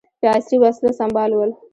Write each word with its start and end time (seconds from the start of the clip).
په 0.19 0.25
عصري 0.33 0.57
وسلو 0.61 0.97
سمبال 0.99 1.31
ول. 1.33 1.51